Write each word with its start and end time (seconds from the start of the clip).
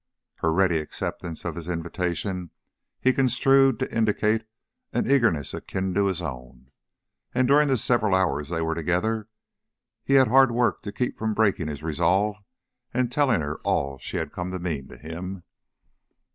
Her 0.37 0.51
ready 0.51 0.79
acceptance 0.79 1.45
of 1.45 1.53
the 1.53 1.71
invitation 1.71 2.49
he 2.99 3.13
construed 3.13 3.77
to 3.77 3.95
indicate 3.95 4.45
an 4.91 5.05
eagerness 5.05 5.53
akin 5.53 5.93
to 5.93 6.07
his 6.07 6.23
own, 6.23 6.71
and 7.35 7.47
during 7.47 7.67
the 7.67 7.77
several 7.77 8.15
hours 8.15 8.49
they 8.49 8.63
were 8.63 8.73
together 8.73 9.27
he 10.03 10.15
had 10.15 10.27
hard 10.27 10.51
work 10.53 10.81
to 10.81 10.91
keep 10.91 11.19
from 11.19 11.35
breaking 11.35 11.67
his 11.67 11.83
resolve 11.83 12.37
and 12.91 13.11
telling 13.11 13.41
her 13.41 13.59
all 13.59 13.99
she 13.99 14.17
had 14.17 14.33
come 14.33 14.49
to 14.49 14.57
mean 14.57 14.87
to 14.87 14.97
him. 14.97 15.43